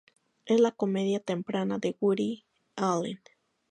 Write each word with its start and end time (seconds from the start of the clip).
Es 0.47 0.59
la 0.59 0.71
comedia 0.71 1.19
"temprana" 1.19 1.77
de 1.77 1.95
Woody 2.01 2.43
Allen. 2.75 3.21